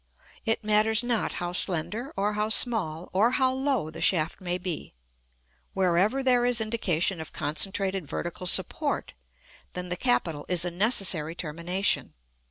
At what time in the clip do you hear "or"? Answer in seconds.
2.17-2.33, 3.13-3.33